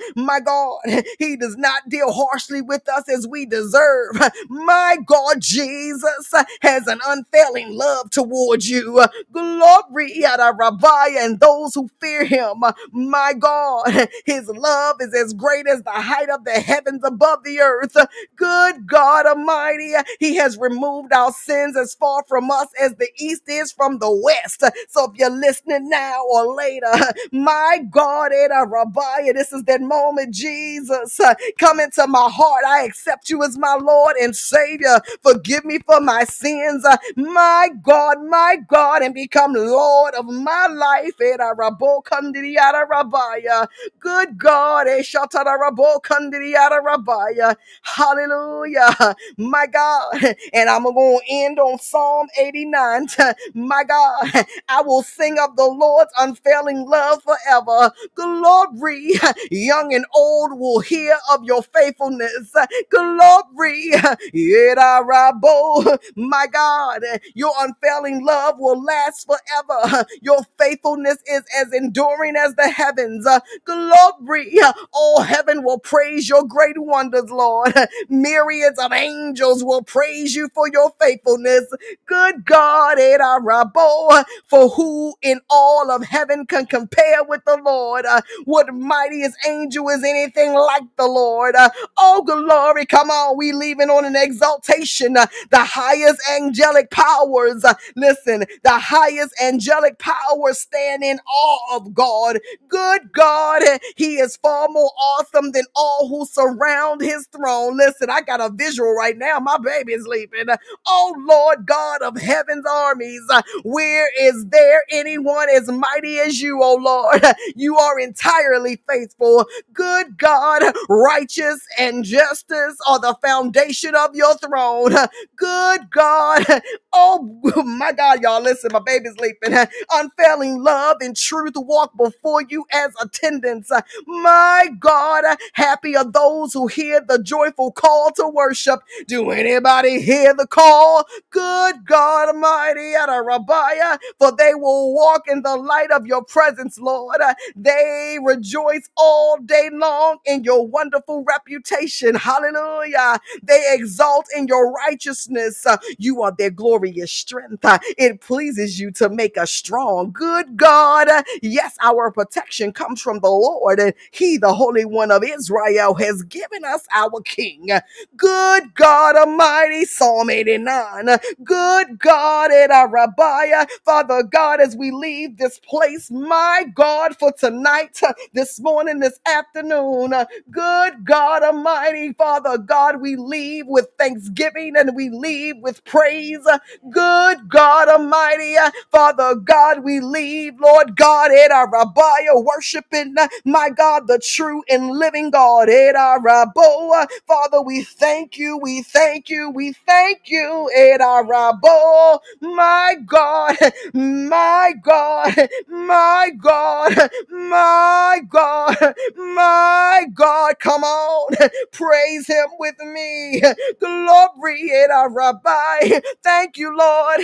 [0.17, 0.79] my God,
[1.19, 4.19] he does not deal harshly with us as we deserve.
[4.49, 9.03] My God, Jesus has an unfailing love towards you.
[9.31, 12.63] Glory, Yeda Rabbiah, and those who fear him.
[12.91, 17.59] My God, his love is as great as the height of the heavens above the
[17.59, 17.97] earth.
[18.35, 23.43] Good God Almighty, He has removed our sins as far from us as the east
[23.47, 24.63] is from the west.
[24.89, 26.93] So if you're listening now or later,
[27.33, 31.19] my God, Ada Rabbiah, this is that moment, Jesus.
[31.19, 32.63] uh, Come into my heart.
[32.67, 34.99] I accept you as my Lord and Savior.
[35.23, 36.85] Forgive me for my sins.
[36.85, 41.19] uh, My God, my God, and become Lord of my life.
[41.21, 43.67] Ada Rabo Kandiyada Rabbiah.
[43.99, 47.55] Good God, eh, Shatara Rabo Kandiyada Rabbiah.
[47.83, 49.15] Hallelujah.
[49.37, 50.13] My God.
[50.53, 53.07] And I'm going to end on Psalm 89.
[53.55, 54.45] My God.
[54.69, 56.11] I will sing of the Lord's
[56.45, 57.91] love forever.
[58.15, 59.13] Glory.
[59.51, 62.53] Young and old will hear of your faithfulness.
[62.89, 63.91] Glory.
[64.33, 65.97] Yeda Rabo.
[66.15, 67.01] My God.
[67.35, 70.05] Your unfailing love will last forever.
[70.21, 73.27] Your faithfulness is as enduring as the heavens.
[73.65, 74.57] Glory.
[74.93, 77.73] All heaven will praise your great wonders, Lord.
[78.09, 81.65] Myriads of angels will praise you for your faithfulness.
[82.07, 87.57] Good God, Eda Rabo, for who in all of heaven heaven can compare with the
[87.63, 88.05] Lord.
[88.05, 91.55] Uh, what mightiest angel is anything like the Lord?
[91.55, 92.85] Uh, oh, glory.
[92.85, 93.37] Come on.
[93.37, 95.17] We leaving on an exaltation.
[95.17, 97.63] Uh, the highest angelic powers.
[97.63, 102.39] Uh, listen, the highest angelic powers stand in awe of God.
[102.69, 103.63] Good God.
[103.95, 107.77] He is far more awesome than all who surround his throne.
[107.77, 109.39] Listen, I got a visual right now.
[109.39, 110.45] My baby's sleeping.
[110.87, 116.61] Oh, Lord God of heaven's armies, uh, where is there anyone as mighty as you,
[116.63, 117.23] oh Lord?
[117.55, 119.45] You are entirely faithful.
[119.73, 124.93] Good God, righteous and justice are the foundation of your throne.
[125.37, 126.45] Good God,
[126.93, 129.55] oh my God, y'all, listen, my baby's sleeping.
[129.93, 133.71] Unfailing love and truth walk before you as attendants.
[134.07, 138.81] My God, happy are those who hear the joyful call to worship.
[139.07, 141.05] Do anybody hear the call?
[141.31, 147.21] Good God Almighty, Rabbaya, for they will walk in the light of your presence, Lord.
[147.55, 152.15] They rejoice all day long in your wonderful reputation.
[152.15, 153.19] Hallelujah.
[153.43, 155.65] They exalt in your righteousness.
[155.99, 156.51] You are their
[156.91, 157.65] glorious strength.
[157.65, 160.11] Uh, It pleases you to make us strong.
[160.11, 161.07] Good God.
[161.41, 166.23] Yes, our protection comes from the Lord, and He, the Holy One of Israel, has
[166.23, 167.69] given us our King.
[168.17, 171.07] Good God Almighty, Psalm 89.
[171.43, 173.63] Good God eh, in our Rabbiah.
[173.63, 178.99] Eh, Father God, as we leave this place, my God, for tonight, eh, this morning,
[178.99, 180.13] this afternoon,
[180.51, 186.45] good God Almighty, Father God, we leave with thanksgiving and we leave with praise.
[186.91, 193.27] Good God Almighty, uh, Father God, we leave, Lord God, in our Rabbiah, worshiping, uh,
[193.45, 197.07] my God, the true and living God, in our Rabbo.
[197.27, 203.57] Father, we thank you, we thank you, we thank you, in our Rabbo, my God,
[203.93, 208.77] my God, my God, my God,
[209.17, 211.35] my God, come on,
[211.73, 213.41] praise him with me.
[213.79, 215.99] Glory in our Rabbi.
[216.23, 217.21] Thank you, Lord.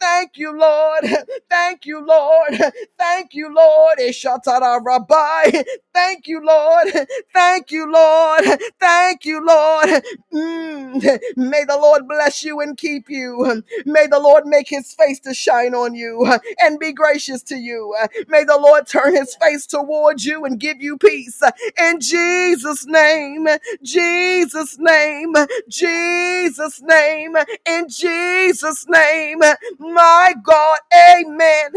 [0.00, 1.04] Thank you, Lord.
[1.50, 2.58] Thank you, Lord.
[2.98, 3.98] Thank you, Lord.
[3.98, 5.62] Ishatara Rabbi.
[5.94, 6.88] Thank you, Lord.
[7.34, 8.44] Thank you, Lord.
[8.80, 9.88] Thank you, Lord.
[10.32, 11.20] Mm.
[11.36, 13.62] May the Lord bless you and keep you.
[13.86, 16.26] May the Lord make his face to shine on you
[16.60, 17.96] and be gracious to you.
[18.28, 21.42] May the Lord turn his face towards you and give you peace.
[21.78, 23.48] In Jesus' name,
[23.82, 25.34] Jesus' name,
[25.68, 29.40] Jesus' name, in Jesus' name,
[29.78, 31.70] my God, amen,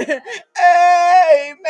[0.61, 1.70] Amen.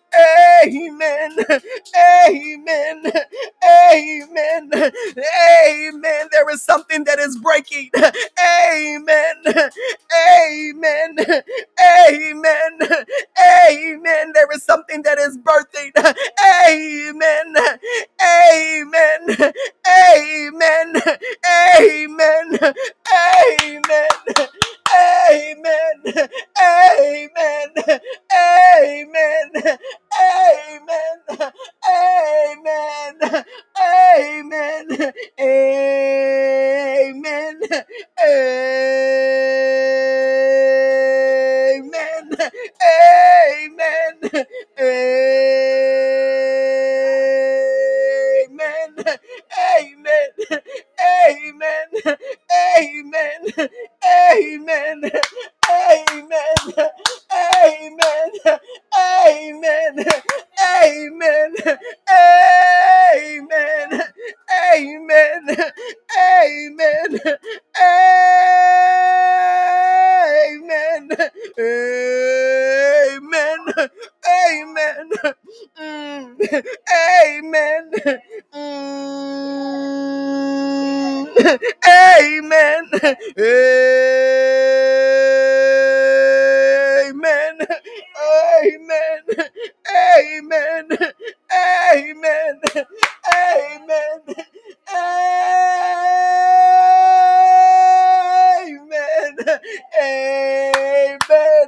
[0.15, 1.37] Amen.
[1.97, 3.03] Amen.
[3.63, 4.71] Amen.
[4.73, 6.27] Amen.
[6.31, 7.91] There is something that is breaking.
[7.95, 9.35] Amen.
[10.43, 11.15] Amen.
[11.81, 12.79] Amen.
[13.41, 14.33] Amen.
[14.33, 15.91] There is something that is birthing.
[16.69, 17.55] Amen.
[18.21, 19.53] Amen.
[19.87, 21.03] Amen.
[21.79, 22.73] Amen.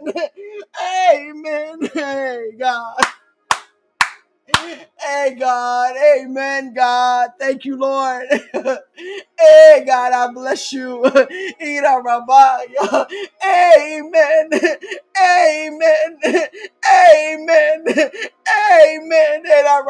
[0.07, 0.29] Amen.
[0.83, 1.79] Amen.
[1.93, 2.95] Hey, God.
[4.99, 5.95] Hey, God.
[5.97, 7.31] Amen, God.
[7.39, 8.25] Thank you, Lord.
[9.39, 11.05] hey, God, I bless you.
[13.45, 14.49] Amen.
[15.21, 16.19] Amen.
[16.93, 17.85] Amen.
[18.81, 19.43] Amen.
[19.47, 19.83] Ira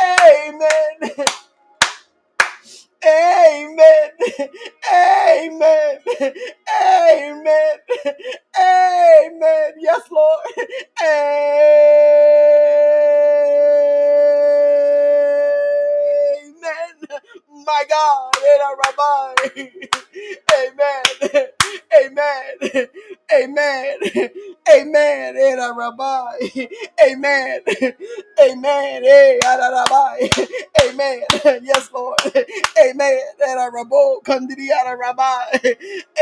[0.00, 1.26] Amen.
[3.04, 4.10] Amen.
[4.92, 5.98] Amen.
[6.82, 7.76] Amen.
[8.60, 9.72] Amen.
[9.80, 10.40] Yes, Lord.
[11.02, 11.16] Amen.
[17.66, 18.32] My God.
[18.84, 19.70] Rabbi.
[20.58, 21.04] Amen.
[22.02, 22.88] Amen.
[23.32, 23.98] Amen.
[24.74, 25.76] Amen.
[25.76, 26.68] Rabbi.
[27.06, 27.60] Amen.
[28.40, 29.02] Amen.
[29.04, 30.28] Eh, Rabbi.
[30.84, 31.20] Amen.
[31.62, 32.18] Yes, Lord.
[32.80, 33.20] Amen.
[33.46, 34.22] Era Rabo.
[34.24, 35.74] Kandidi ara Rabbi.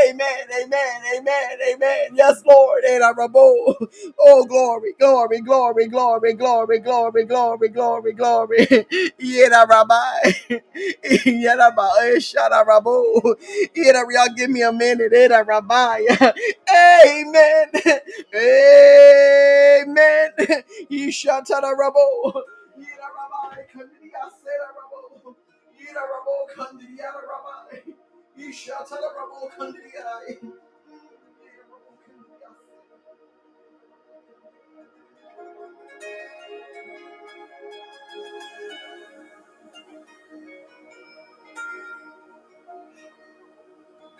[0.09, 0.45] Amen.
[0.63, 1.01] Amen.
[1.17, 1.57] Amen.
[1.73, 2.07] Amen.
[2.15, 2.83] Yes, Lord.
[3.13, 3.75] Rabo.
[4.19, 8.67] Oh, glory, glory, glory, glory, glory, glory, glory, glory, glory.
[9.21, 10.61] Yera Rabbi.
[11.27, 13.35] Yaraba, eh, shadarabo.
[13.75, 15.13] Ira, Y'all give me a minute.
[15.13, 16.33] Ira, rabaya.
[16.69, 17.71] Amen.
[18.35, 20.31] Amen.
[20.91, 22.33] Ishatarabo.
[22.79, 23.65] Ira, rabaya.
[23.73, 25.35] Kandidia, sedarabo.
[25.79, 27.95] Ira, rabo, kandidia, rabai.
[28.37, 30.64] Ishatarabo, kandidia.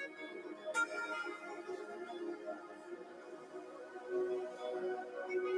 [0.06, 0.20] Thank
[5.30, 5.55] you.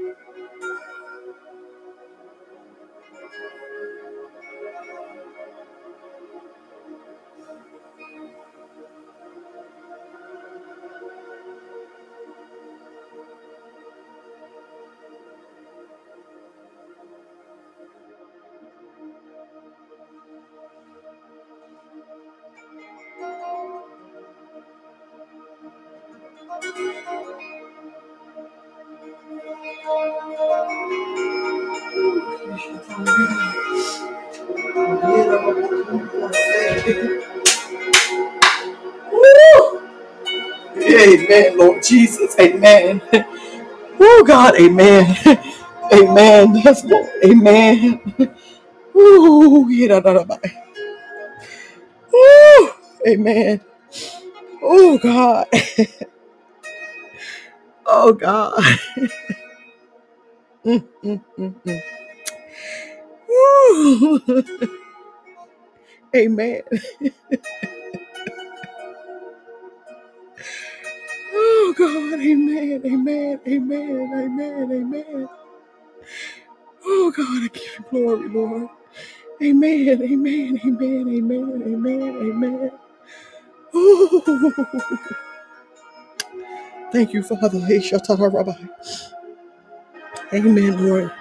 [41.38, 42.36] Amen, Lord Jesus.
[42.40, 43.02] Amen.
[44.00, 45.06] Oh God, amen.
[45.94, 46.56] Amen.
[46.58, 47.10] Yes, Lord.
[47.26, 48.02] Amen.
[48.96, 50.38] Ooh, yeah, da, da, da.
[52.14, 52.72] Ooh,
[53.08, 53.62] amen.
[54.64, 55.48] Oh God.
[57.86, 58.54] Oh God.
[60.66, 61.82] Mm, mm, mm, mm.
[63.32, 64.22] Ooh.
[66.16, 66.62] Amen.
[71.68, 75.30] Oh God, amen, amen, amen, amen, amen.
[76.86, 78.70] Oh God, I give you glory, Lord.
[79.44, 82.72] Amen, amen, amen, amen, amen, amen.
[83.74, 84.24] Oh,
[86.94, 87.60] thank you, Father.
[87.62, 88.54] Hey, Shatara Rabbi.
[90.34, 91.12] Amen, Lord.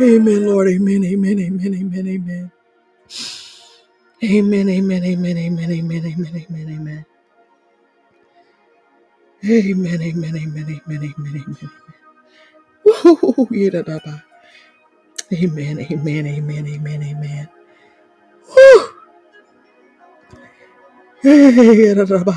[0.00, 0.68] Amen, Lord.
[0.68, 2.52] Amen, amen, amen, amen, amen.
[4.24, 7.06] Amen, amen, amen, amen, amen, amen, amen, amen.
[9.44, 11.70] Amen, amen, amen, amen, amen, amen.
[12.84, 14.24] Woo, yada, da, ba.
[15.32, 17.48] Amen, amen, amen, amen, amen.
[18.56, 18.84] Woo.
[21.22, 22.32] Hey, yada, da, da.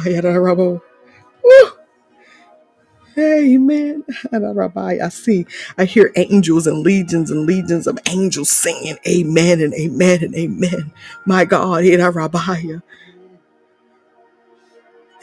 [1.43, 1.69] Woo.
[3.17, 4.03] Amen.
[4.31, 4.81] Yada, da, ba.
[5.03, 5.47] I see,
[5.77, 10.91] I hear angels and legions and legions of angels singing amen and amen and amen.
[11.25, 11.85] My God.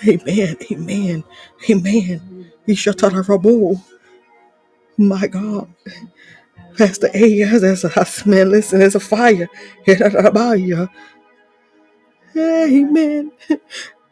[0.09, 1.25] Amen, amen,
[1.71, 2.53] amen.
[2.69, 3.83] Ishatarabo.
[4.99, 5.73] My God.
[6.79, 7.91] Pastor A, yes, that's a
[8.27, 8.51] man.
[8.51, 9.49] Listen, there's a fire.
[9.87, 10.31] Yada,
[12.37, 13.33] Amen.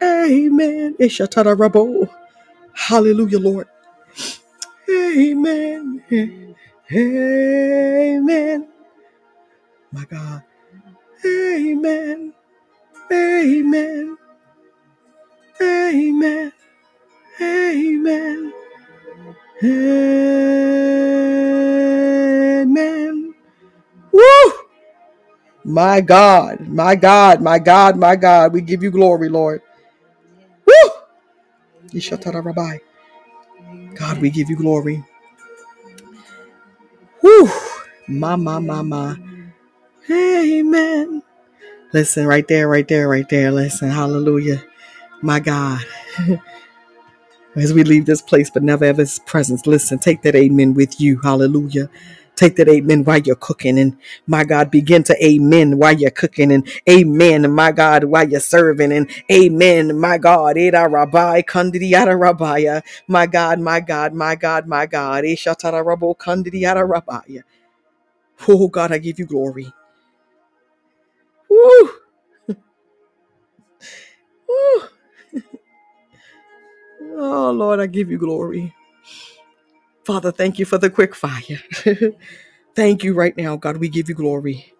[0.02, 0.96] Amen.
[1.00, 2.08] Ishatarabo.
[2.74, 3.68] Hallelujah, Lord.
[4.90, 6.04] Amen.
[6.92, 8.68] Amen.
[9.92, 10.42] My God.
[11.26, 12.34] Amen.
[13.12, 14.18] Amen.
[15.62, 16.52] Amen.
[17.40, 18.52] Amen.
[19.62, 20.54] Amen.
[24.12, 24.52] Woo!
[25.64, 29.62] My God, my God, my God, my God, we give you glory, Lord.
[30.66, 30.90] Woo!
[31.92, 32.80] Ishatarabbai.
[33.94, 35.04] God, we give you glory.
[37.22, 37.48] Woo!
[38.08, 39.16] Ma, ma, ma, ma.
[40.10, 41.22] Amen.
[41.92, 43.50] Listen, right there, right there, right there.
[43.52, 44.62] Listen, hallelujah.
[45.22, 45.82] My God.
[47.56, 51.00] As we leave this place, but never ever his presence, listen, take that amen with
[51.00, 51.20] you.
[51.22, 51.90] Hallelujah.
[52.34, 53.78] Take that amen while you're cooking.
[53.78, 56.50] And my God, begin to amen while you're cooking.
[56.50, 58.92] And amen, my God, while you're serving.
[58.92, 60.56] And amen, my God.
[60.58, 62.78] Eda rabbi, kandidiyada rabbiya.
[62.78, 65.24] Uh, my God, my God, my God, my God.
[65.24, 67.42] Eshatara rabo kandidiyada rabbiya.
[68.48, 69.72] Oh God, I give you glory.
[71.50, 71.90] Woo,
[74.48, 74.82] woo.
[77.18, 78.74] Oh Lord, I give you glory.
[80.04, 81.62] Father, thank you for the quick fire.
[82.76, 83.78] thank you right now, God.
[83.78, 84.74] We give you glory.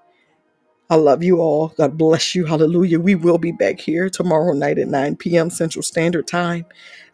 [0.89, 1.68] I love you all.
[1.76, 2.47] God bless you.
[2.47, 3.01] Hallelujah.
[3.01, 5.51] We will be back here tomorrow night at 9 p.m.
[5.51, 6.64] Central Standard Time.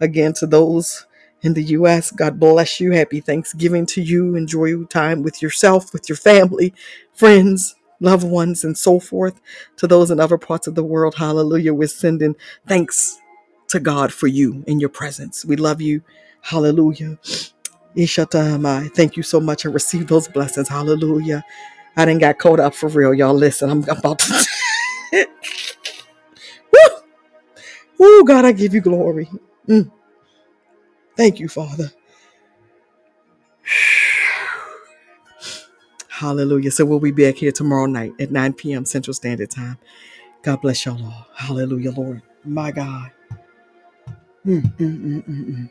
[0.00, 1.06] Again, to those
[1.42, 2.92] in the U.S., God bless you.
[2.92, 4.36] Happy Thanksgiving to you.
[4.36, 6.74] Enjoy your time with yourself, with your family,
[7.14, 9.40] friends, loved ones, and so forth.
[9.78, 11.72] To those in other parts of the world, hallelujah.
[11.72, 12.36] We're sending
[12.68, 13.18] thanks
[13.68, 15.44] to God for you in your presence.
[15.44, 16.02] We love you.
[16.42, 17.18] Hallelujah.
[17.96, 18.92] Ishatamai.
[18.94, 20.68] Thank you so much and receive those blessings.
[20.68, 21.44] Hallelujah.
[21.96, 23.34] I didn't got caught up for real, y'all.
[23.34, 24.46] Listen, I'm about to.
[26.72, 26.96] Woo!
[27.98, 29.28] Woo, God, I give you glory.
[29.68, 29.90] Mm,
[31.16, 31.90] thank you, Father.
[36.08, 36.70] Hallelujah.
[36.72, 38.84] So we'll be back here tomorrow night at 9 p.m.
[38.86, 39.78] Central Standard Time.
[40.42, 41.28] God bless y'all all.
[41.36, 42.22] Hallelujah, Lord.
[42.44, 43.12] My God.
[44.46, 45.70] Mm, mm, mm, mm, mm.